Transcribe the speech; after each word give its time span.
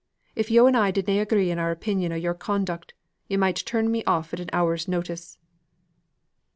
If 0.35 0.49
yo' 0.49 0.65
and 0.65 0.75
I 0.75 0.89
did 0.89 1.07
na 1.07 1.19
agree 1.21 1.51
in 1.51 1.59
our 1.59 1.69
opinion 1.69 2.11
o' 2.11 2.15
your 2.15 2.33
conduct, 2.33 2.95
yo' 3.27 3.37
might 3.37 3.57
turn 3.57 3.91
me 3.91 4.03
off 4.05 4.33
at 4.33 4.39
an 4.39 4.49
hour's 4.51 4.87
notice." 4.87 5.37